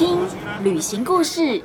[0.00, 0.18] 听
[0.64, 1.62] 旅行故事，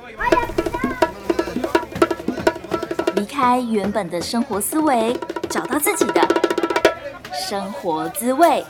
[3.15, 5.17] 离开原本的生活思维，
[5.49, 6.21] 找到自己的
[7.47, 8.61] 生活滋味。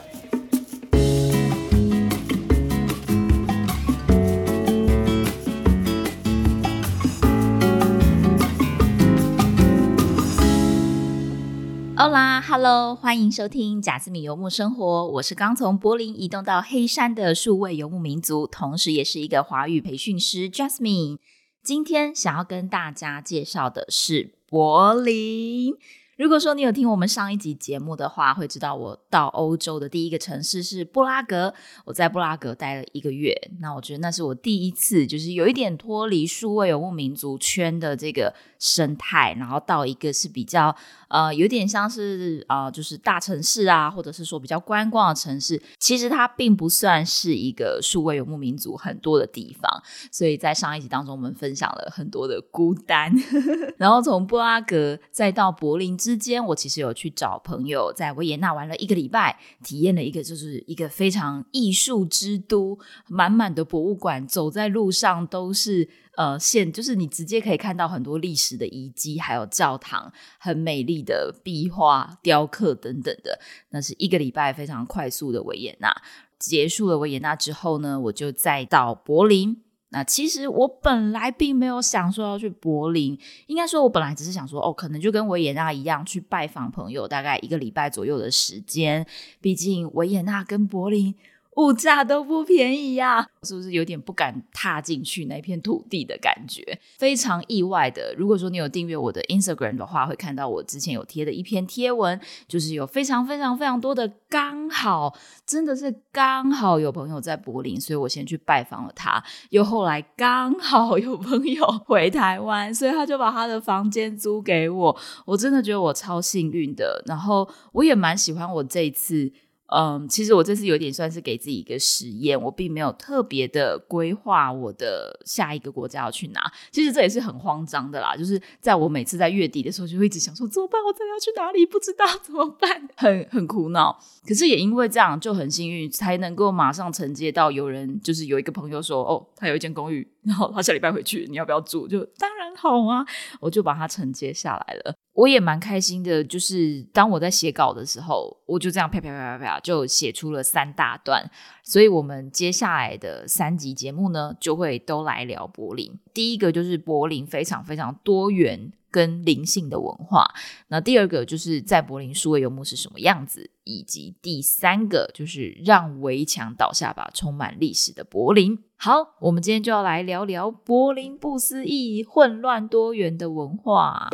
[11.96, 15.06] 欧啦，Hello，欢迎收听贾斯米游牧生活。
[15.08, 21.18] 我是刚从柏林移动到黑山的数位游牧民族，同时也是一个华语培训师 Jasmine。
[21.62, 25.74] 今天想要跟大家介绍的是柏林。
[26.16, 31.52] 如果说你有听我们上一集节目的话，会知道我到欧洲的第一个城市是布拉格。
[31.84, 40.74] 我在布拉格待了一个月，那我觉得那是我第一次，就是有一点脱离数位游牧民族圈的这个生态，然后到一个是比较
[41.08, 45.60] 呃有点像是啊，就是大城市啊，或者是说比较观光的城市。
[45.78, 49.82] 其实它并不算是一个数位游牧民族很多的地方，
[50.12, 53.12] 所以在上一集当中，我们分享了很多的孤单。
[53.76, 55.96] 然后从布拉格再到柏林。
[55.96, 73.38] 之间，我其实有去找朋友，在维也纳玩了一个礼拜，体验了一个就是一个非常艺术之都，满满的博物馆，走在路上都是呃现，就是你直接可以看到很多历史的遗迹，还有教堂，很美丽的壁画、雕刻等等的。
[73.70, 75.94] 那是一个礼拜非常快速的维也纳，
[76.38, 79.62] 结束了维也纳之后呢，我就再到柏林。
[79.90, 89.06] 那其实我本来并没有想说要去柏林，应该说我本来只是想说，哦，可能就跟维也纳一样去拜访朋友，大概一个礼拜左右的时间。
[89.40, 91.14] 毕竟维也纳跟柏林。
[91.56, 96.78] 物价都不便宜呀，是不是有点不敢踏进去那片土地的感觉？
[96.98, 98.14] 非常意外的。
[98.16, 109.22] 如果说你有订阅我的 Instagram 的话，会看到我之前有贴的一篇贴文，就是有非常非常非常多的刚好，真的是刚好有朋友在柏林，所以我先去拜访了他。
[109.50, 114.96] 又后来刚好有朋友回台湾，所以他就把他的房间租给我。
[115.24, 117.02] 我真的觉得我超幸运的。
[117.06, 119.32] 然后我也蛮喜欢我这一次。
[119.68, 126.40] 嗯，其实我这次有点算是给自己一个实验，我并没有特别的规划我的下一个国家要去哪。
[126.70, 133.98] 其实这也是很慌张的啦，就是在我每次在月底的时候，就会一直想说怎么办，我真的要去哪里，不知道怎么办，很很苦恼。
[134.26, 141.88] 可是也因为这样就很幸运，才能够马上承接到有人，就是有一个朋友说，哦，他有一间公寓，然后他下礼拜回去，你要不要住？
[141.88, 143.04] 就当然好啊，
[143.40, 144.94] 我就把它承接下来了。
[145.16, 151.28] 我也蛮开心的，就是当我在写稿的时候，我就这样啪啪啪啪啪就写出了三大段。
[151.64, 155.98] 所以，我们接下来的三集节目呢，就会都来聊柏林。
[156.12, 160.34] 第一个就是柏林非常非常多元跟灵性的文化。
[160.68, 168.62] 那第二个就是在柏林数位游牧是什么样子，以及第三个就是让围墙倒下吧，充满历史的柏林。
[168.76, 174.10] 好，我们今天就要来聊聊柏林不思议、混乱多元的文化。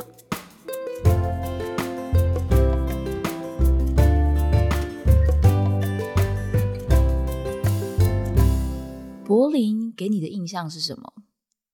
[9.33, 11.11] 柏林给你的印象是什么？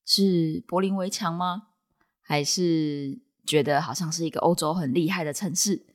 [0.05, 1.63] 是柏林围墙吗？
[2.21, 5.85] 还是觉得好像是一个欧洲很厉害的城市？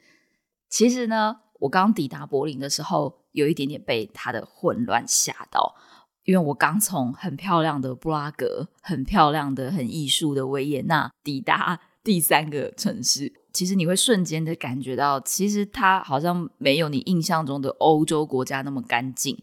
[0.68, 5.74] 其实呢，我刚抵达柏林的时候，有一点点被它的混乱吓到，
[6.24, 13.32] 因为我刚从很漂亮的布拉格、很漂亮的、很艺术的维也纳抵达第三个城市。
[13.54, 19.42] 其实你会瞬间的感觉到，其实它好像没有你印象中的欧洲国家那么干净。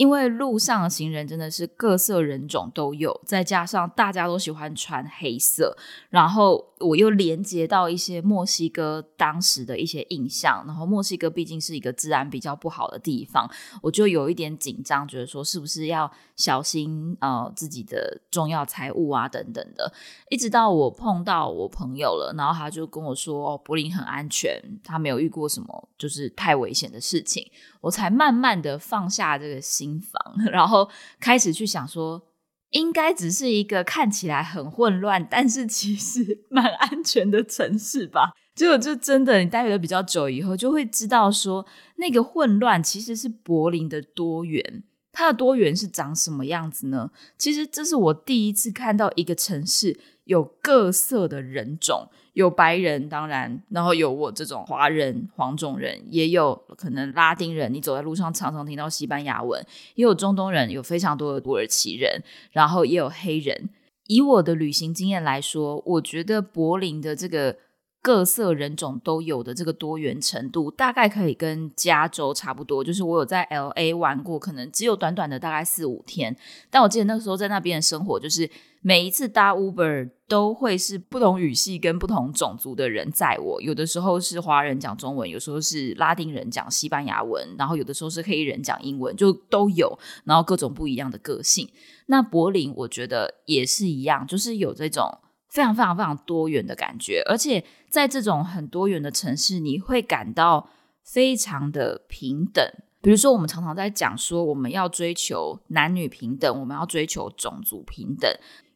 [0.00, 5.76] 因为路上行人真的是各色人种都有，再加上大家都喜欢穿黑色，
[6.08, 13.48] 然后我又连接到一些墨西哥当时的一些印象，然后墨西哥毕竟是一个治安比较不好的地方，
[13.82, 19.92] 我就有一点紧张，觉得说是不是要小心呃自己的重要财物啊等等的。
[20.30, 27.50] 一直到我碰到我朋友了，然后他就跟我说，哦，柏林很安全，他没有遇过什么就是太危险的事情。
[27.82, 30.20] 我才慢慢的放下这个心房，
[30.50, 30.88] 然后
[31.18, 32.22] 开始去想说，
[32.70, 38.32] 应该只是一个看起来很混乱，但是其实 蛮安全的城市吧。
[38.54, 44.84] 结果就真的，你待了比较久以后，就会知道说，那个混乱其实是柏林的多元。
[45.12, 47.10] 它的多元是长什么样子呢？
[47.36, 52.08] 其实这是我第一次看到一个城市有各色的人种。
[52.34, 57.72] 有白人，当然，然后有我这种华人、黄种人，也有可能拉丁人。
[57.72, 59.60] 你走在路上，常常听到西班牙文，
[59.94, 62.22] 也有中东人，有非常多的土耳其人，
[62.52, 63.70] 然后也有黑人。
[64.06, 67.56] 以我的旅行经验来说，我觉得柏林的这个
[68.02, 72.82] 各色人种都有的这个多元程度，大概可以跟加州差不多。
[72.82, 76.34] 就是我有在 L A 玩过，可能只有短短的大概四五天，
[76.70, 78.50] 但我记得那个时候在那边的生活，就是
[78.80, 83.60] 每一次搭 Uber 都会是不同语系跟不同种族的人载我。
[83.60, 89.98] 有的时候是华人讲中文，有时候是拉丁人讲西班牙文，然后有的时候是黑人讲英文，就都有。
[90.24, 91.68] 然后各种不一样的个性。
[92.06, 95.18] 那柏林我觉得也是一样，就是有这种。
[95.50, 100.70] 非常非常非常多元的感觉，而且在这种很多元的城市，你会感到
[101.02, 102.64] 非常的平等。
[103.02, 108.30] 比如说，我们常常在讲说，我们要追求男女平等，我们要追求种族平等。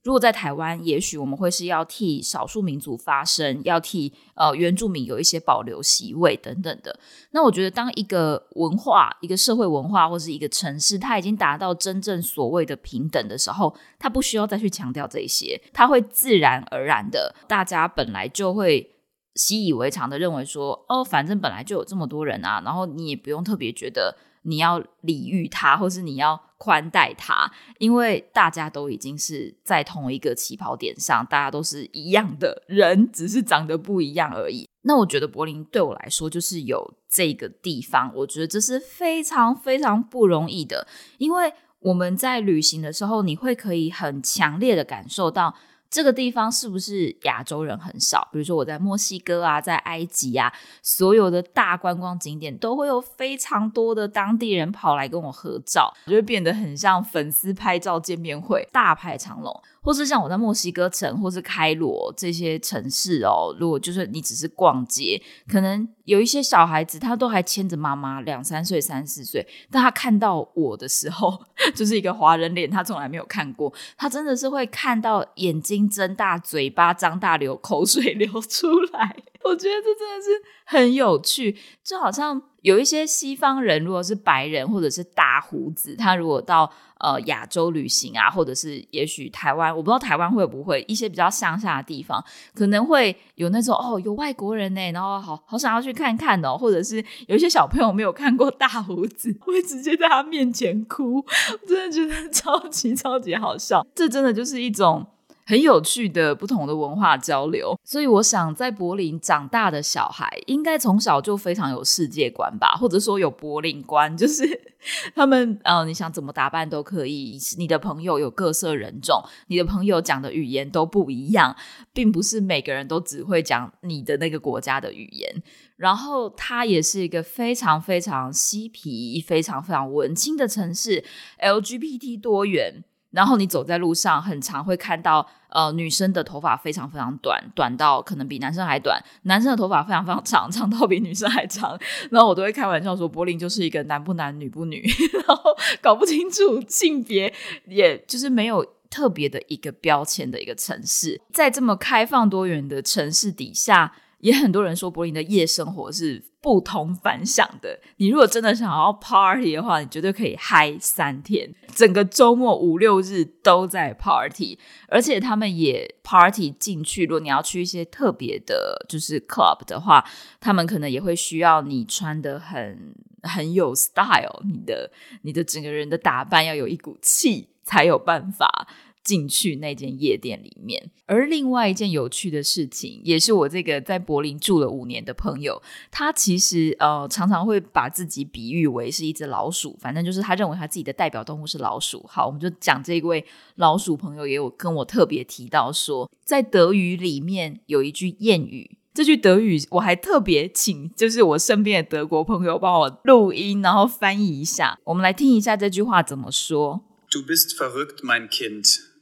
[0.04, 7.00] 如果在台湾，也许我们会是要替少数民族发声，要替呃原住民有一些保留席位等等的。
[7.30, 18.94] 那我觉得，当一个文化、一个社会文化或是一个城市，它已经达到真正所谓的平等的时候，它不需要再去强调这些，它会自然而然的，大家本来就会
[19.34, 24.14] 习以为常的认为说，哦，反正本来就有这么多人啊，然后你也不用特别觉得。
[24.44, 34.68] 你要礼遇他，或是你要宽待他，因为大家都已经是在同一个起跑点上，大家都是一样的人，只是长得不一样而已。
[34.82, 40.86] 那我觉得柏林对我来说，就是有这个地方，我觉得这是非常非常不容易的，
[41.18, 45.54] 因为我们在旅行的时候，你会可以很强烈的感受到。
[45.94, 48.28] 这个地方是不是亚洲人很少？
[48.32, 50.52] 比如说我在墨西哥啊，在埃及啊，
[50.82, 59.62] 所有的大观光景点都会有非常多的当地人跑来跟我合照，就会变得很像粉丝拍照见面会，大排长龙。
[59.80, 71.38] 或是像我在墨西哥城或是开罗这些城市哦，如果就是你只是逛街，可能有一些小孩子他都还牵着妈妈，两三岁、三四岁，但他看到我的时候，
[71.76, 79.16] 就是一个华人脸，他从来没有看过，他真的是会看到眼睛睁大，嘴巴张大，流口水 流出来。
[79.44, 80.30] 我觉得这真的是
[80.64, 105.06] 很有趣，就好像有一些西方人，如果是白人或者是大胡子，他如果到呃亚洲旅行啊，或者是也许台湾，我不知道台湾会不会一些比较乡下的地方，可能会有那种哦有外国人呢，然后好好想要去看看哦，或者是有一些小朋友没有看过大胡子，会直接在他面前哭，我真的觉得 超级超级好笑，这真的就是一种。
[105.46, 114.42] 很有趣的不同的文化交流，所以我想在柏林长大的小孩，应该从小就非常有世界观吧，或者说有柏林观，就是
[115.14, 117.38] 他们呃，你想怎么打扮都可以。
[117.58, 121.54] 你的朋友有各色人种，你的朋友讲的语言都不一样，
[121.92, 125.42] 并不是每个人都只会讲你的那个国家的语言。
[125.76, 131.04] 然后它也是一个非常非常嬉皮、非常非常文青的城市
[131.38, 132.84] ，LGBT 多元。
[133.14, 141.78] 然后你走在路上，很常会看到，呃，女生的头发非常非常短，短到可能比男生还短；男生的头发非常非常长，长到比女生还长。
[142.10, 144.84] 然后我都会开玩笑说，柏林就是一个男不男女不女，
[145.26, 147.32] 然后搞不清楚性别，
[147.66, 151.20] 也就是没有特别的一个标签的一个城市。
[151.32, 153.92] 在这么开放多元的城市底下。
[154.24, 157.78] 也很多人说柏林的夜生活是不同凡响的。
[157.98, 164.58] 你如果真的想要 party 的话，你绝对可以嗨三天，整个周末五六日都在 party。
[164.88, 167.04] 而且他们也 party 进去。
[167.04, 170.02] 如果你要去一些特别的，就是 club 的话，
[170.40, 178.66] 他们可能也会需要你穿的很很有 style，你的你的整个人的打扮要有一股气，才有办法。
[179.04, 192.02] 进去那间夜店里面，而另外一件有趣的事情，也是我这个在柏林住了五年的朋友，他其实呃常常会把自己比喻为是一只老鼠，反正就是他认为他自己的代表动物是老鼠。
[192.08, 193.24] 好，我们就讲这位
[193.56, 206.82] 老鼠朋友也有跟我特别提到说，在德语里面有一句谚语，这句德语我还特别请就是我身边的德国朋友帮我录音，然后翻译一下，我们来听一下这句话怎么说。
[207.10, 208.93] Du bist verrückt, mein Kind.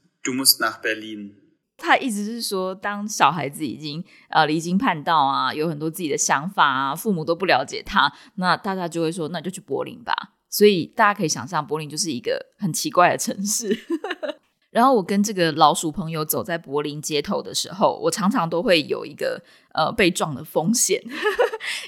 [1.76, 10.14] 他意思是说，当小孩子已经呃离经叛道啊，有很多自己的想法啊，父母都不了解他，那大家就会说，那就去柏林吧。
[10.49, 13.76] 所以大家可以想象，柏林就是一个很奇怪的城市。
[14.71, 19.43] 然后我跟这个老鼠朋友走在柏林街头的时候，我常常都会有一个
[19.75, 21.02] 呃被撞的风险，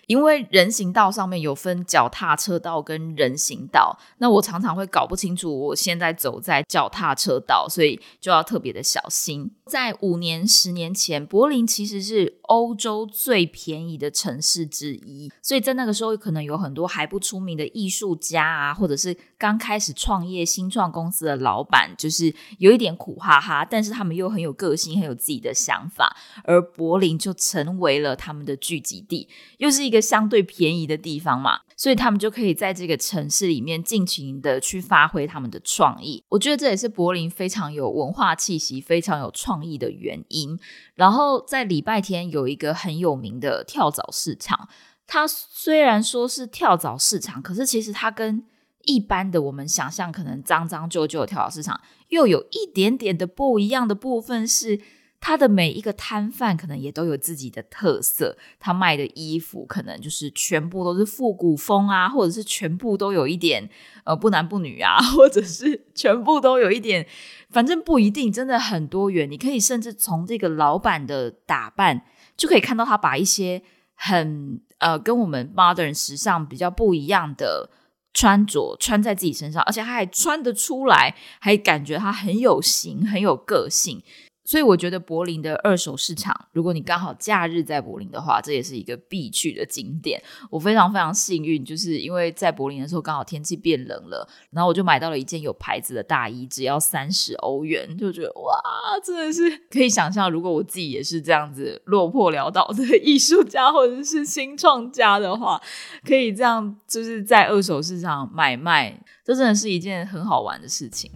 [0.07, 9.51] 因为人行道上面有分脚踏车道跟人行道，那我常常会搞不清楚我现在走在脚踏车道，所以就要特别的小心。
[9.67, 36.25] 在五年、十年前，柏林其实是欧洲最便宜的城市之一，所以在那个时候可能有很多还不出名的艺术家啊，或者是刚开始创业新创公司的老板，就是有一点苦哈哈，但是他们又很有个性，很有自己的想法，而柏林就成为了他们的聚集地，又是一一个相对便宜的地方嘛，所以他们就可以在这个城市里面尽情的去发挥他们的创意。
[36.31, 40.59] 我觉得这也是柏林非常有文化气息、非常有创意的原因。
[40.97, 44.69] 然后在礼拜天有一个很有名的跳蚤市场，
[45.07, 48.45] 它虽然说是跳蚤市场，可是其实它跟
[48.83, 54.81] 一般的我们想象可能脏脏旧旧的跳蚤市场又有一点点的不一样的部分是。
[55.27, 63.67] 他的每一个摊贩可能也都有自己的特色，他卖的衣服可能就是全部都是复古风啊，或者是全部都有一点
[64.05, 67.07] 呃不男不女啊， 或者是全部都有一点，
[67.49, 69.31] 反正不一定，真的很多元。
[69.31, 72.05] 你可以甚至从这个老板的打扮
[72.37, 73.63] 就可以看到他把一些
[73.95, 77.71] 很呃跟我们 modern 时尚比较不一样的
[78.13, 84.03] 穿着穿在自己身上，而且他还穿得出来，还感觉他很有型，很有个性。
[84.45, 90.23] 所以我觉得柏林的二手市场，如果你刚好假日在柏林的话，这也是一个必去的景点。
[90.51, 98.61] 我非常非常幸运，就是因为在柏林的时候刚好天气变冷了，然后我就买到了一件有牌子的大衣，只要三十欧元，就觉得哇，
[99.03, 105.59] 真的是可以想象，如果我自己也是这样子落魄潦倒的艺术家或者是新创家的话，
[106.07, 111.11] 可以这样就是在二手市场买卖，这真的是一件很好玩的事情。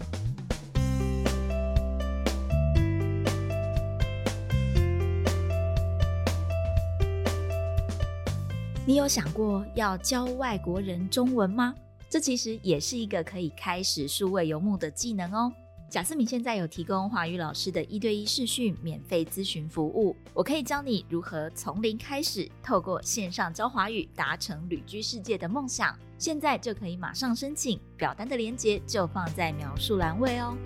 [8.89, 11.75] 你有想过要教外国人中文吗？
[12.09, 15.53] 这其实也是一个可以开始数位游牧的技能哦。
[15.91, 25.95] 贾思敏现在有提供华语老师的一对一视讯免费咨询服务，我可以教你如何从零开始，透过线上教华语达成旅居世界的梦想。
[26.17, 30.57] 现在就可以马上申请，表单的链接就放在描述栏位哦。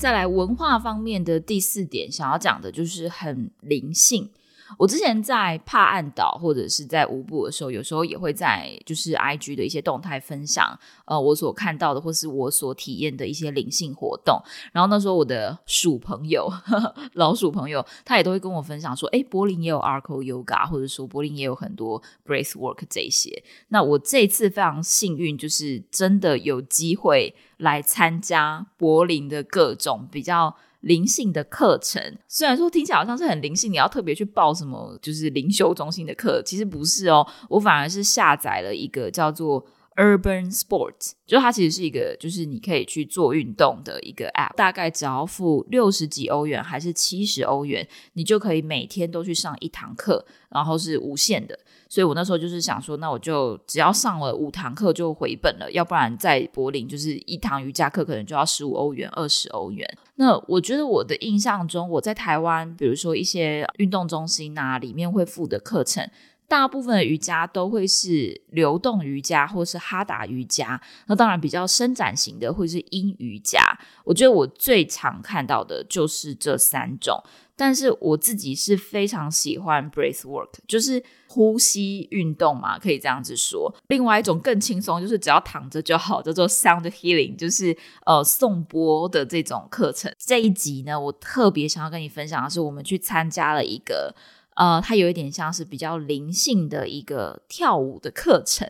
[0.00, 4.30] 再来文化方面的第四点，想要讲的就是很灵性。
[4.78, 14.40] 我之前在帕岸岛或者是在乌布的时候，有时候也会在就是 I G 的一些动态分享，呃，我所看到的或是我所体验的一些灵性活动。
[14.72, 16.50] 然后那时候我的鼠朋友、
[17.14, 23.42] 老鼠朋友，他也都会跟我分享说，哎，柏林也有 Arco Yoga，或者说柏林也有很多 Breath Work 这些。
[23.68, 30.56] 那我这次非常幸运，就是真的有机会来参加柏林的各种比较。
[30.80, 37.26] 灵性的课程，虽然说听起来好像是很灵性，你要特别去报什么就是灵修中心的课，其实不是哦。
[37.48, 39.64] 我反而是下载了一个叫做
[39.96, 51.58] Urban Sports，就它其实是一个就是你可以去做运动的一个 App，大概只要付六十几欧元还是七十欧元，你就可以每天都去上一堂课，然后是无限的。
[51.90, 59.98] 所以我那时候就是想说，那我就只要上了五堂课就回本了，要不然在柏林就是一堂瑜伽课可能就要十五欧元、二十欧元。
[60.14, 66.08] 那我觉得我的印象中，我在台湾，比如说一些运动中心啊，里面会附的课程，
[66.50, 70.80] 大部分的瑜伽都会是流动瑜伽或是哈达瑜伽。
[71.06, 73.60] 那当然比较伸展型的会是阴瑜伽。
[74.02, 77.22] 我觉得我最常看到的就是这三种。
[77.54, 83.72] 但是我自己是非常喜欢 breath work，就是呼吸运动嘛，可以这样子说。
[83.88, 87.76] 另外一种更轻松，就是只要躺着就好，叫做 sound healing，就是
[88.06, 90.10] 呃颂钵的这种课程。
[90.18, 94.16] 这一集呢，我特别想要跟你分享的是，我们去参加了一个。
[94.56, 98.68] 呃，它有一点像是比较灵性的一个跳舞的课程。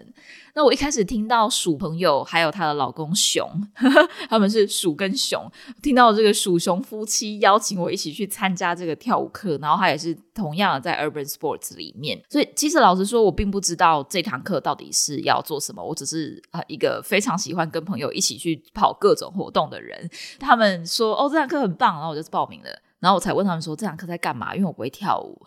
[0.55, 3.49] 那我一开始听到鼠朋友还有她的老公熊，
[4.29, 12.21] 他们是鼠跟熊，听到这个鼠熊夫妻邀请我一起去参加这个跳舞课，然后他也是同样的在 Urban Sports 里面。
[12.29, 20.11] 所以其实老实说，我并不知道这堂课到底是要做什么，我只是啊一个非常喜欢跟朋友一起去跑各种活动的人。
[20.41, 22.83] 他们说哦，这堂课很棒，然后我就报名了。
[23.01, 24.55] 然后我才问他们说这堂课在干嘛？
[24.55, 25.43] 因为我不会跳舞。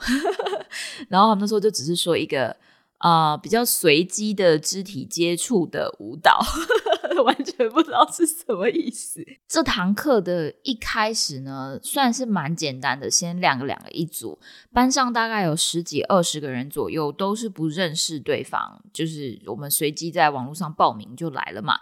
[1.07, 2.55] 然后他们那时候就只是说一个
[2.97, 6.39] 啊比较随机的肢体接触的舞蹈，
[7.23, 9.23] 完全不知道是什么意思。
[9.47, 14.39] 这堂课的一开始呢，算是蛮简单的，先两个两个一组，
[14.73, 21.79] 班上大概有十几二十个人左右，都是不认识对方，就是我们随机在网络上报名就来了嘛。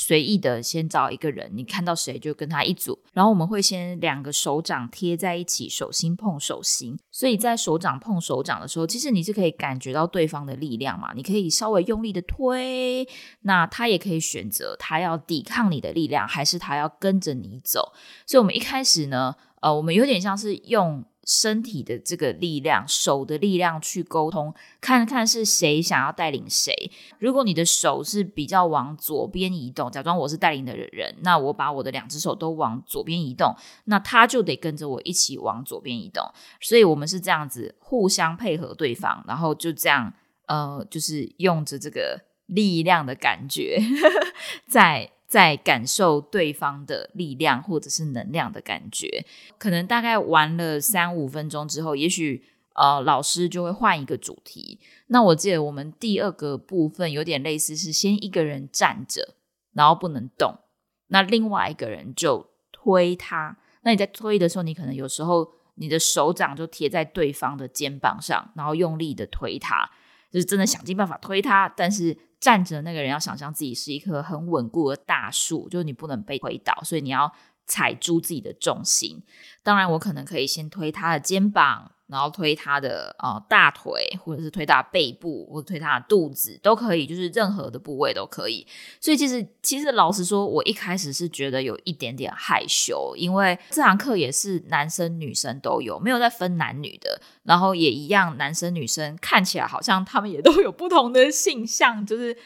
[0.00, 2.96] 随意的先找一个人，你看到谁就跟他一组。
[3.12, 6.96] 然后我们会先两个手掌贴在一起，手心碰手心。
[7.10, 11.12] 所以在手掌碰手掌的时候，其实你是可以感觉到对方的力量嘛？
[11.14, 13.08] 你可以稍微用力的推，
[13.40, 17.92] 那他也可以选择他要抵抗你的力量，还是他要跟着你走。
[18.24, 21.04] 所以我们一开始呢，呃，我们有点像是用。
[21.28, 26.90] 身体的这个力量，手的力量去沟通，看看是谁想要带领谁。
[27.18, 33.54] 如果你的手是比较往左边移动，假装我是带领的人，那我把我的两只手都往左边移动，
[33.84, 36.24] 那他就得跟着我一起往左边移动。
[36.62, 40.10] 所以我们是这样子互相配合对方，然后就这样，
[40.46, 43.78] 呃，就是用着这个力量的感觉，
[44.66, 45.12] 在。
[45.28, 49.26] 在感受对方的力量或者是能量的感觉，
[49.58, 52.42] 可能大概玩了三五分钟之后，也许
[52.74, 54.80] 呃老师就会换一个主题。
[55.08, 59.34] 那我记得我们第二个部分有点类似，是先一个人站着，
[59.74, 60.60] 然后不能动，
[61.08, 63.58] 那另外一个人就推他。
[63.82, 69.90] 那你在推的时候，你可能有时候你的手掌就贴在对方的肩膀上，然后用力的推他，
[70.32, 72.16] 就是真的想尽办法推他，但是。
[72.40, 77.32] 站着那个人要想象自己是一棵很稳固的大树，就是你不能被推倒，所以你要
[77.66, 79.22] 踩住自己的重心。
[79.62, 81.92] 当然，我可能可以先推他的肩膀。
[82.08, 88.66] 然后推他的呃大腿，或者是推他背部，或者推他的肚子都可以，就是任何的部位都可以。
[89.00, 97.20] 所以其实其实老实说，我一开始是觉得有一点点害羞，因为这堂课也是男生女生都有，没有在分男女的。
[97.42, 102.36] 然后也一样，男生女生看起来好像他们也都有不同的性向，就是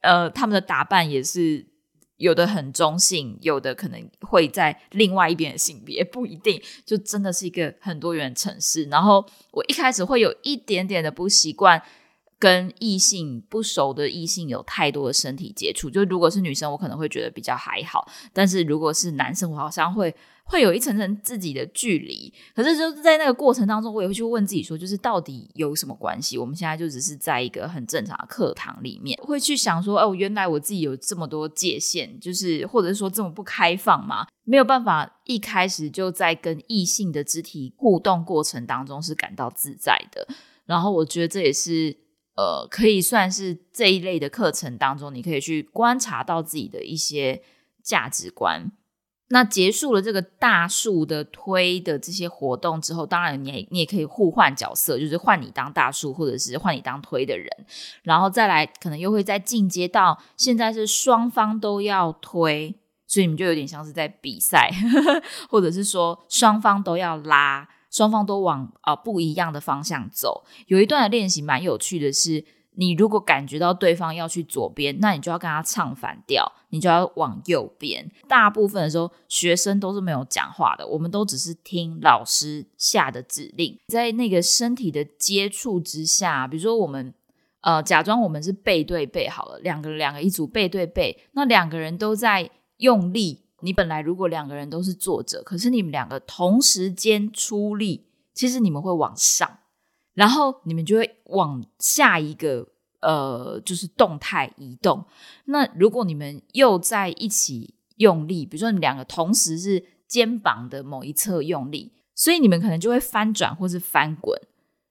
[0.00, 1.69] 呃他们的打扮也是。
[2.20, 8.84] 有的很中性，有的可能会在另外一边的性别，不一定，就真的是一个很多元城市。
[8.84, 11.82] 然后我一开始会有一点点的不习惯，
[12.38, 15.88] 跟异性不熟的异性有太多的身体接触。
[15.88, 20.14] 就如果是女生，我可能会觉得比较还好，但是如果是男生，我好像会。
[20.50, 26.36] 会有一层层自己的距离，可是就是在那个过程当中，我也会去问自己说，就是到底有什么关系？
[26.36, 34.26] 我们现在就只是在一个很正常的课堂里面，会去想说，哦，原来我自己有这么多界限，就是或者是说这么不开放嘛？
[34.42, 40.26] 没有办法一开始就在跟异性的肢体互动过程当中是感到自在的。
[40.66, 41.96] 然后我觉得这也是
[42.36, 47.42] 呃，可以算是这一类的课程当中，你可以去观察到自己的一些
[47.84, 48.72] 价值观。
[49.32, 57.48] 那结束了这个大树的推的这些活动之后，当然你也你也可以互换角色，就是换你当大树，或者是换你当推的人，
[58.02, 62.74] 然后再来可能又会再进阶到现在是双方都要推，
[63.06, 64.70] 所以你们就有点像是在比赛，
[65.48, 70.44] 或者是说双方都要拉，双方都往啊不一样的方向走。
[70.66, 72.44] 有一段的练习蛮有趣的是。
[72.80, 78.10] 你如果感觉到对方要去左边，那你就要跟他唱反调，你就要往右边。
[78.26, 83.78] 大部分的时候，学生都是没有讲话的，我们都只是听老师下的指令。
[83.88, 87.12] 在那个身体的接触之下，比如说我们
[87.60, 93.44] 呃假装我们是背对背好了，两个两个一组背对背，那两个人都在用力。
[93.60, 99.58] 你本来如果两个人都是坐着，可是你们两个同时间出力，其实你们会往上。
[100.20, 102.68] 然后你们就会往下一个
[103.00, 105.02] 呃，就是动态移动。
[105.46, 114.38] 那如果你们又在一起用力，比如说你两个同时是肩膀的某一侧用力，所以你们可能就会翻转或是翻滚。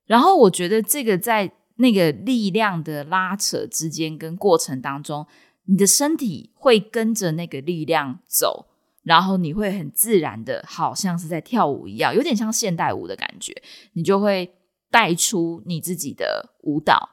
[0.08, 5.28] 然后我觉得这个在那个力量的拉扯之间跟过程当中，
[5.66, 8.66] 你的身体会跟着那个力量走，
[9.04, 13.54] 然后你会很自然的，好像是在跳舞一样，有点像现代舞的感觉，
[13.94, 14.56] 你就会。
[14.92, 17.10] 带出你自己的舞蹈，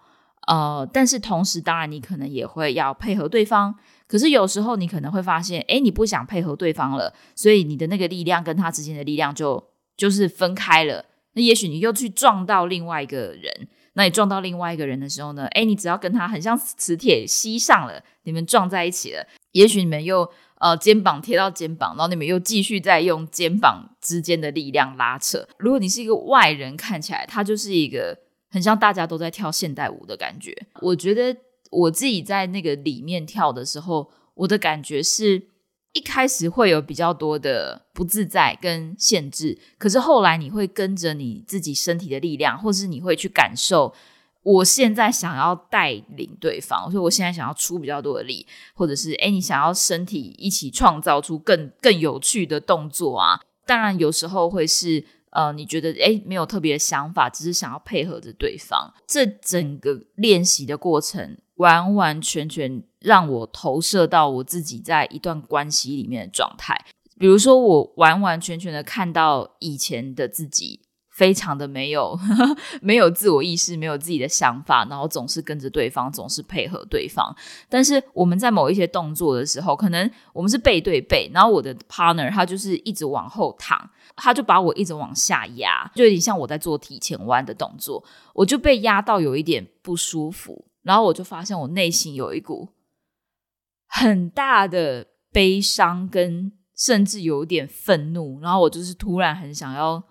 [0.46, 3.74] 呃，但是同时，当然你可能也会要配合对方。
[4.08, 9.62] 可是有时候你可能会发现，哎，你不想配合对方了，所以你的那个力量跟他之间的力量就
[9.96, 11.04] 就是分开了。
[11.32, 15.46] 那也许你又去撞到另外一个人，那你撞到另外一个人的时候呢？
[15.48, 20.30] 哎，你只要跟他很像磁铁吸上了，你们撞在一起了，也许你们又。
[20.58, 25.46] 呃，肩膀贴到肩膀，然后你们又继续在用肩膀之间的力量拉扯。
[25.58, 28.16] 如果你是一个外人，看起来它就是一个
[28.48, 30.56] 很像大家都在跳现代舞的感觉。
[30.80, 31.36] 我觉得
[31.70, 35.42] 我自己在那个里面跳的时候，我的感觉是
[35.92, 43.92] 一开始会有比较多的不自在跟限制，可是后来你会跟着你自己身体的力量，或是你会去感受。
[44.46, 53.40] 我现在想要带领对方，所以我现在想要出比较多的力，或者是哎，你想要身体一起创造出更更有趣的动作啊？
[53.66, 58.94] 当然有时候会是呃，你觉得哎没有特别的想法，只是想要配合着对方。
[59.08, 66.84] 这整个练习的过程，完完全全让我投射到我自己在一段关系里面的状态。
[67.18, 70.82] 比如说，我完完全全的看到以前的自己，
[71.16, 72.14] 非常的没有
[72.82, 77.34] 没有自我意识，没有自己的想法，然后总是跟着对方，总是配合对方。
[77.70, 92.68] 但是我们在某一些动作的时候，可能我们是背对背，然后我的 partner 他就是一直往后躺，他就把我一直往下压，就有点像我在做体前弯的动作，我就被压到有一点不舒服，然后我就发现我内心有一股
[93.88, 96.52] 很大的悲伤跟。
[96.78, 100.04] 甚至有一点愤怒，然后我就是突然很想要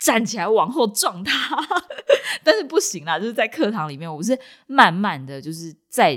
[0.00, 1.56] 站起来往后撞他，
[2.42, 6.16] 但是不行啦，就是在课堂里面，我是慢慢的就是再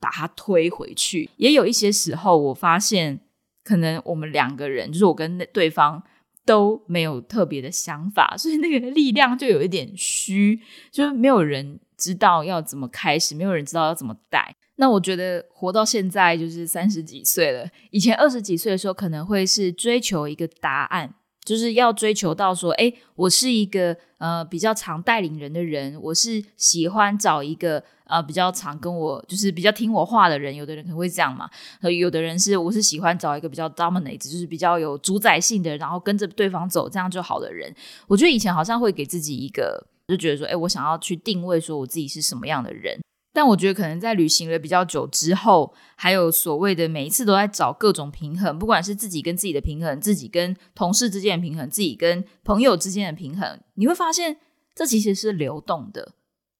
[0.00, 1.30] 把他推回去。
[1.36, 3.20] 也有一些时候，我发现
[3.62, 6.02] 可能我们两个人，就是我跟对方
[6.44, 14.56] 都没有特别的想法，所以那个力量就有一点虚，就是没有人知道要怎么开始，没有人知道要怎么带。
[14.76, 31.48] 那我觉得活到现在就是三十几岁了，以前二十几岁的时候可能会是追求一个答案，就是要追求到说，哎，我是一个呃比较常带领人的人，我是喜欢找一个呃比较常跟我就是比较听我话的人，有的人可能会这样嘛，
[31.90, 37.74] 有的人是我是喜欢找一个比较 dominate，就是比较有主宰性的，然后跟着对方走这样就好的人。
[38.06, 43.00] 我觉得以前好像会给自己一个就觉得说，哎，我想要去定位说我自己是什么样的人。
[43.32, 54.36] 但我觉得可能在旅行了比较久之后，还有所谓的每一次都在找各种平衡，不管是自己跟自己的平衡，自己跟同事之间的平衡，自己跟朋友之间的平衡，你会发现
[54.74, 56.14] 这其实是流动的。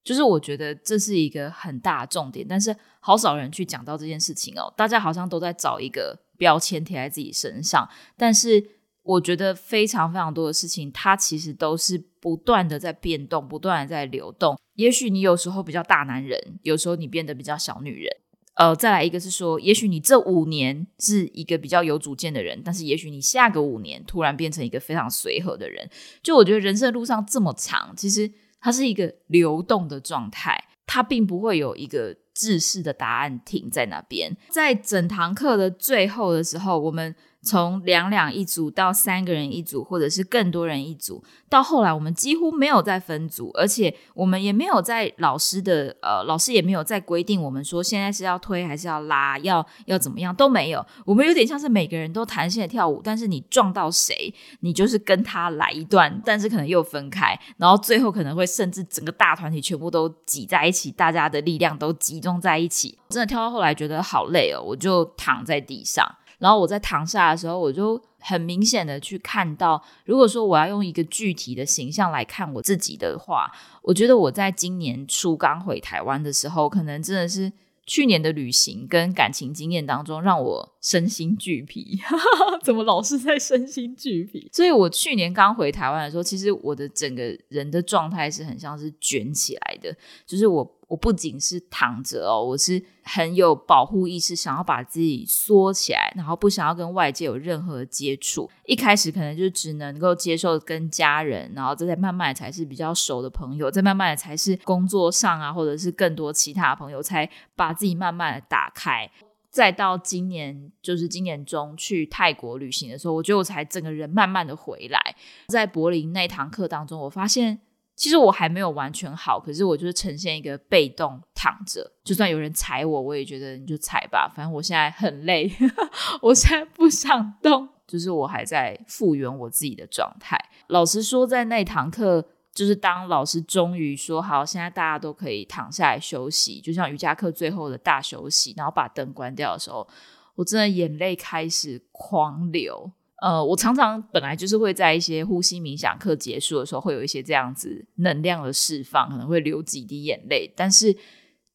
[0.04, 4.72] 就是我觉得这是一个很大的重点，但是好少人去讲到这件事情哦。
[4.76, 8.79] 大家好像都在找一个标签贴在自己身上，但是。
[9.10, 14.56] 我觉得非常非常多的事情，它其实都是不断的在变动，不断的在流动。
[14.74, 18.16] 也许你有时候比较大男人，有时候你变得比较小女人。
[18.54, 25.90] 呃，再来一个是说，也许你这五年是一个比较有主见的人，但是也许你下个五年突然变成一个非常随和的人。
[26.22, 34.36] 就我觉得人生路上这么长，其实它是一个流动的状态，它并不会有一个制式的答案停在那边。
[34.50, 37.16] 在整堂课的最后的时候，我们。
[37.42, 50.84] 从两两一组到三个人一组，或者是更多人一组，到后来我们几乎没有再分组，而且我们也没有在老师的呃，老师也没有在规定我们说现在是要推还是要拉，要要怎么样都没有。
[51.06, 62.98] 我们有点像是每个人都弹性的跳舞，但是你撞到谁，你就是跟他来一段，但是可能又分开，然后最后可能会甚至整个大团体全部都挤在一起，大家的力量都集中在一起。
[63.08, 66.06] 真的跳到后来觉得好累哦，我就躺在地上。
[66.40, 73.48] 然后我在躺下的时候，我就很明显的去看到，如果说我要用一个具体的形象来看我自己的话，
[73.82, 77.52] 我觉得我在今年初刚回台湾的时候，可能真的是
[77.86, 81.98] 去年的旅行跟感情经验当中，让我身心俱疲。
[82.62, 84.48] 怎么老是在身心俱疲？
[84.52, 89.94] 所以我去年刚回台湾的时候，其实我的整个人的状态是很像是卷起来的，
[90.26, 90.76] 就是我。
[90.90, 98.50] 我不仅是躺着哦，我是很有保护意识，想要把自己缩起来，然后不想要跟外界有任何接触。
[98.66, 109.08] 一开始可能就只能够接受跟家人，然后再慢慢才是比较熟的朋友，再慢慢的才是工作上啊，或者是更多其他朋友，才把自己慢慢的打开。
[109.50, 115.16] 再到今年，就是今年中去泰国旅行的时候，我觉得我才整个人慢慢的回来。
[115.48, 117.60] 在柏林那堂课当中，我发现。
[117.96, 125.52] 其实我还没有完全好，可是我就是呈现一个被动躺着，就算有人踩我，我也觉得你就踩吧，反正我现在很累，
[126.22, 130.38] 我现在不想动，就是我还在复原我自己的状态。
[130.68, 139.86] 老实说，在那堂课，就是当老师终于说好，现在大家都可以躺下来休息，就像瑜伽课最后的大休息，然后把灯关掉的时候，
[140.34, 142.90] 我真的眼泪开始狂流。
[143.22, 150.50] 呃，我常常本来就是会在一些呼吸冥想课结束的时候，会有一些这样子能量的释放，可能会流几滴眼泪。
[150.56, 150.96] 但是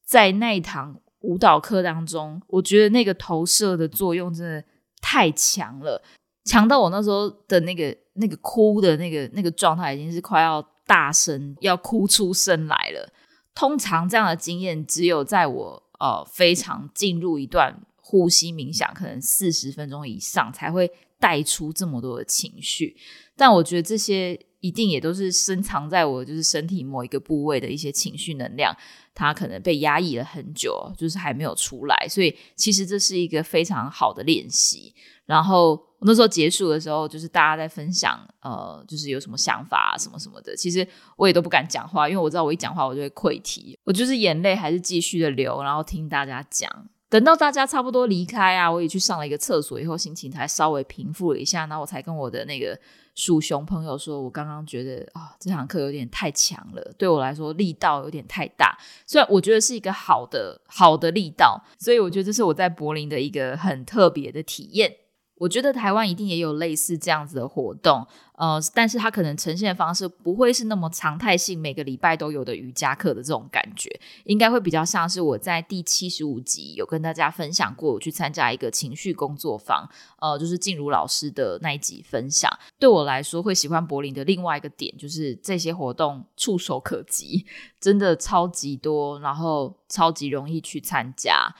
[0.04, 4.64] 在那一堂舞蹈课当中，我觉得那个投射的作用真的
[5.02, 6.00] 太强了，
[6.44, 13.12] 强到我那时候的那个那个哭的那个那个状态，已经是快要大声要哭出声来了。
[13.54, 20.90] 通常这样的经验，只有在我呃非常进入一段呼吸冥想，可能四十分钟以上才会。
[21.18, 22.94] 带出这么多的情绪，
[23.34, 28.76] 但我觉得这些一定也都是深藏在我就是身体某一个部位的一些情绪能量，
[29.14, 32.06] 它可能被压抑了很久，就是还没有出来。
[32.06, 34.94] 所以其实这是一个非常好的练习。
[35.24, 40.54] 然后我那时候结束的时候，就是大家在分享，呃，就是有什么想法啊，什么什么的。
[40.54, 46.70] 其实我也都不敢讲话，因为我知道我一讲话我就会溃堤，我就是眼泪还是继续的流，然后听大家讲。
[47.08, 52.76] 等到大家差不多离开啊，我也去上了一个厕所，以后心情才稍微平复了一下，然后我才跟我的那个
[53.14, 58.76] 鼠熊朋友说，我刚刚觉得啊，这堂课有点太强了，对我来说力道有点太大。
[59.06, 64.92] 虽然我觉得是一个好的好的力道，所以我觉得这是我在柏林的一个很特别的体验。
[65.38, 68.06] 我觉得台湾一定也有类似这样子的活动，
[68.38, 73.90] 呃，但是它可能呈现的方式不会是那么常态性，每个礼拜都有的瑜伽课的这种感觉，
[74.24, 79.86] 应该会比较像是我在第七十五集有跟大家分享过，我去参加一个情绪工作坊，
[80.20, 82.50] 呃，就是静茹老师的那一集分享。
[82.78, 87.44] 对我来说，会喜欢柏林的另外一个点就是这些活动触手可及，
[87.78, 91.54] 真的超级多，然后超级容易去参加。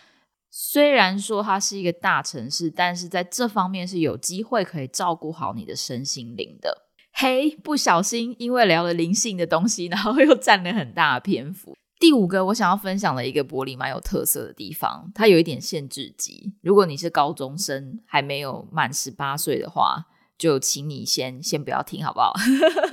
[0.58, 6.86] 虽然说它是一个大城市，但是在这方面是有机会可以照顾好你的身心灵的。
[7.12, 11.76] 嘿，不小心因为聊了灵性的东西，然后又占了很大的篇幅。
[12.00, 16.54] 第五个我想要分享的一个柏林蛮有特色的地方，它有一点限制级。
[16.62, 20.06] 如果你是高中生还没有满十八岁的话，
[20.38, 22.32] 就请你先先不要听好不好？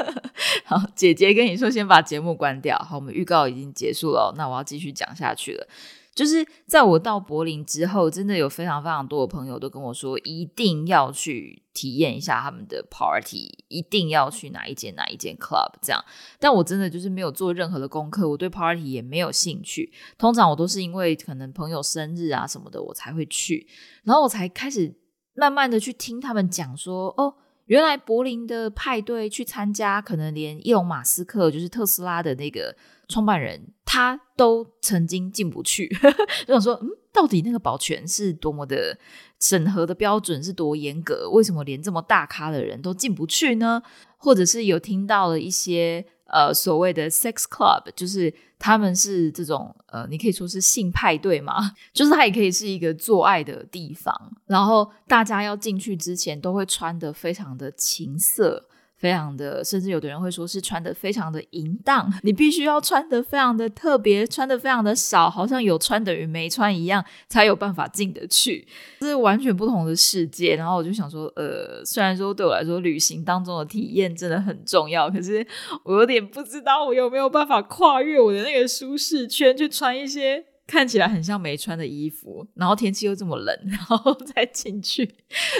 [0.67, 2.78] 好，姐姐跟你说，先把节目关掉。
[2.80, 5.65] 好，我们预告已经结束了，那我要继续讲下去了。
[6.13, 16.04] 就是在我到柏林之后，真的有非常非常多的朋友都跟我说，一定要去体验一下他们的 party，一定要去哪一间哪一间 club 这样。
[16.39, 19.91] 但我真的就是没有做任何的功课，我对 party 也没有兴趣。
[20.17, 23.67] 通常我都是因为可能朋友生日啊什么的，我才会去，
[24.04, 24.95] 然后我才开始
[25.34, 27.36] 慢慢的去听他们讲说，哦。
[27.65, 32.76] 原来柏林的派对去参加，可能连伊隆马斯克，就是特斯拉的那个
[33.08, 35.88] 创办人，他都曾经进不去。
[36.45, 38.97] 就想说，嗯，到底那个保全是多么的
[39.39, 41.30] 审核的标准是多严格？
[41.32, 43.82] 为什么连这么大咖的人都进不去呢？
[44.17, 46.06] 或者是有听到了一些。
[46.34, 54.13] 呃，所谓的 sex club 就是他们是这种呃，你可以说是性派对嘛， 就是它也可以是一个做爱的地方，
[54.48, 58.67] 然后大家要进去之前都会穿的非常的情色。
[59.04, 68.66] 非常的，甚至有的人会说是穿的非常的淫荡， 你必须要穿的非常的特别，穿的非常的少，好像有穿等于没穿一样，才有办法进得去，
[69.02, 70.56] 是完全不同的世界。
[70.56, 75.46] 然后我就想说，呃，虽然说对我来说旅行当中的体验真的很重要，可是
[75.84, 80.46] 我有点不知道我有没有办法跨越我的那个舒适圈，去穿一些。
[80.65, 85.15] 看起来很像没穿的衣服，然后天气又这么冷，然后 再进去，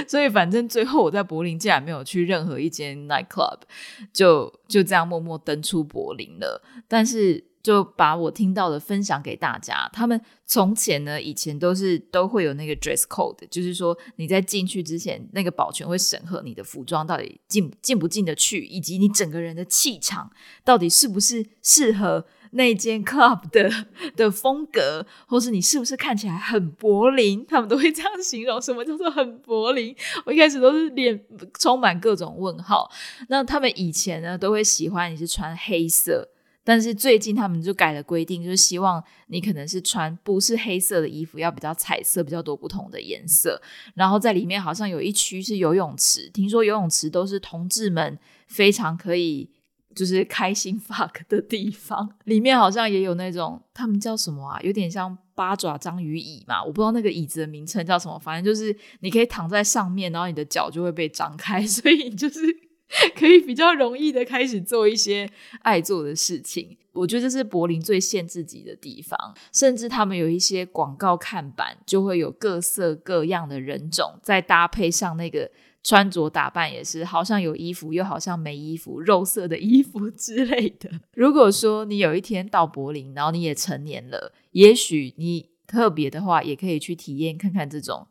[0.08, 3.60] 所以反正最后我在柏林竟然没有去任何一间 night club，
[4.14, 6.64] 就就这样默默登出柏林了。
[6.88, 9.90] 但是就把我听到的分享给大家。
[9.92, 20.32] 他们从前呢，以前都是都会有那个 dress code，就是说你在进去之前，那个保全会审核你的服装到底进进不进得去，以及你整个人的气场
[20.64, 22.26] 到底是不是适合。
[22.54, 23.70] 那间 club 的
[24.16, 27.46] 的风格，或是你是不是看起来很柏林？
[27.46, 28.62] 他们都会这样形容。
[28.62, 29.96] 什么叫做很柏林？
[30.26, 31.20] 我一开始都是脸
[31.60, 32.90] 充满各种问号。
[33.28, 36.30] 那他们以前呢，都会喜欢你是穿黑色，
[36.64, 43.60] 但是最近他们就改了规定，就是希望你可能是穿不是黑色的衣服，要比较彩色，比较多不同的颜色。
[43.96, 49.50] 然后在里面好像有一区是游泳池，听说游泳池都是同志们非常可以。
[49.96, 54.60] 就是开心 fuck 的地方，里面好像也有那种他们叫什么啊？
[54.62, 62.42] 有点像八爪章鱼椅嘛，我不知道那个椅子的名称叫什么，反正就是你可以躺在上面，然后你的脚就会被张开， 所以你就是
[63.16, 65.30] 可以比较容易的开始做一些
[65.62, 66.78] 爱做的事情。
[66.92, 69.18] 我觉得这是柏林最限制级的地方，
[69.52, 75.50] 甚至他们有一些广告看板就会有各色各样的人种，再搭配上那个。
[75.84, 80.90] 穿着打扮也是，好像有衣服，又好像没衣服，肉色的衣服 之类的。
[81.14, 88.08] 如果说你有一天到柏林，然后你也成年了，也许你特别的话，也可以去体验看看这种。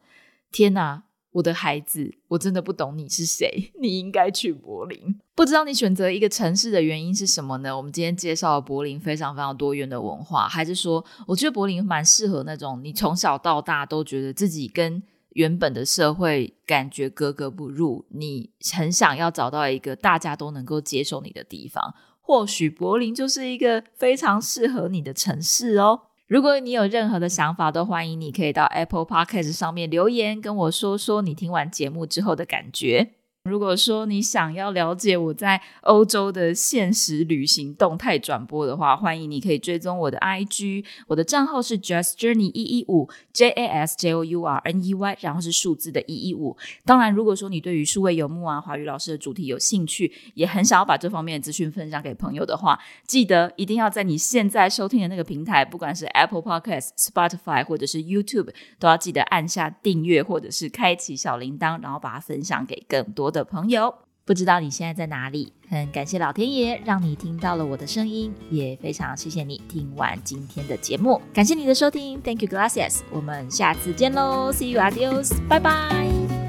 [0.50, 5.18] 天哪，我的孩子，我真的不懂你是谁，你应该去柏林。
[5.34, 7.74] 不知道你选择一个城市的原因是什么呢？
[7.74, 15.02] 我们今天介绍了柏林非常非常多元的文化，还是说，我觉得柏林蛮适合那种你从小到大都觉得自己跟。
[15.34, 26.02] 原本的社会感觉格格不入，你很想要找到一个大家都能够接受你的地方，或许柏林就是一个非常适合你的城市哦。
[26.26, 33.12] 如果你有任何的想法，都欢迎你可以到 Apple Podcast 上面留言跟我说说你听完节目之后的感觉。
[33.50, 46.56] 如果说你想要了解我在欧洲的现实旅行动态转播的话，欢迎你可以追踪我的 IG，我的账号是 Just Journey 一一五 J A S J O U R N E Y，然后是数字的一一五。
[46.84, 52.78] 当然，如果说你对于数位游牧啊、华语老师的主题有兴趣，也很想要把这方面的资讯分享给朋友的话，
[53.08, 63.31] 记得一定要在你现在收听的那个平台，不管是 Apple Podcast、Spotify 或者是 YouTube，都要记得按下订阅或者是开启小铃铛，然后把它分享给更多。
[63.32, 63.92] 的朋友，
[64.24, 65.52] 不知道你现在在哪里？
[65.68, 71.20] 很感谢老天爷让你听到了我的声音，也非常谢谢你听完今天的节目。
[71.32, 73.00] 感谢你的收听，Thank you, gracias。
[73.10, 76.41] 我们下次见喽，See you, adios，拜拜。